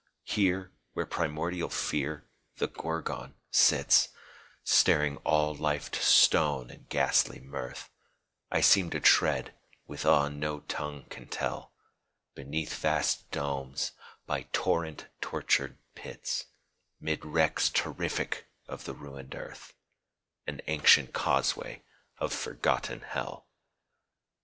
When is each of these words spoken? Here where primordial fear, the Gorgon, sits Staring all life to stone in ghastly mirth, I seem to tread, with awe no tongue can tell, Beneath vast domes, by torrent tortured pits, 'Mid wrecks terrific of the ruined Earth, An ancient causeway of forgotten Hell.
Here 0.23 0.71
where 0.93 1.05
primordial 1.05 1.69
fear, 1.69 2.27
the 2.57 2.65
Gorgon, 2.65 3.35
sits 3.51 4.09
Staring 4.63 5.17
all 5.17 5.53
life 5.53 5.91
to 5.91 6.01
stone 6.01 6.71
in 6.71 6.87
ghastly 6.89 7.39
mirth, 7.39 7.91
I 8.51 8.61
seem 8.61 8.89
to 8.89 8.99
tread, 8.99 9.53
with 9.85 10.03
awe 10.07 10.27
no 10.27 10.61
tongue 10.61 11.05
can 11.11 11.27
tell, 11.27 11.73
Beneath 12.33 12.79
vast 12.79 13.29
domes, 13.29 13.91
by 14.25 14.47
torrent 14.51 15.05
tortured 15.21 15.77
pits, 15.93 16.45
'Mid 16.99 17.23
wrecks 17.23 17.69
terrific 17.69 18.47
of 18.67 18.85
the 18.85 18.95
ruined 18.95 19.35
Earth, 19.35 19.75
An 20.47 20.61
ancient 20.65 21.13
causeway 21.13 21.83
of 22.17 22.33
forgotten 22.33 23.01
Hell. 23.01 23.45